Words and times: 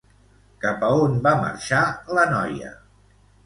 Cap 0.65 0.81
a 0.87 0.89
on 1.03 1.21
va 1.29 1.35
marxa 1.43 1.85
la 2.21 2.27
noia? 2.35 2.77